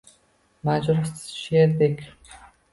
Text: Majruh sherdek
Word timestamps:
Majruh 0.69 1.05
sherdek 1.43 2.05